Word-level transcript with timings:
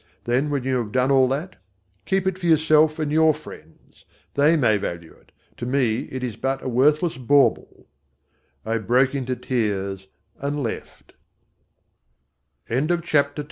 Then 0.23 0.49
when 0.49 0.63
you 0.63 0.77
have 0.79 0.91
done 0.91 1.11
all 1.11 1.27
that 1.27 1.57
keep 2.07 2.25
it 2.25 2.39
for 2.39 2.47
yourself 2.47 2.97
and 2.97 3.11
your 3.11 3.35
friends. 3.35 4.03
They 4.33 4.55
may 4.55 4.77
value 4.77 5.13
it. 5.13 5.31
To 5.57 5.67
me 5.67 6.09
it 6.11 6.23
is 6.23 6.37
but 6.37 6.63
a 6.63 6.67
worthless 6.67 7.17
bauble." 7.17 7.85
I 8.65 8.79
broke 8.79 9.13
into 9.13 9.35
tears 9.35 10.07
and 10.39 10.63
left. 10.63 11.13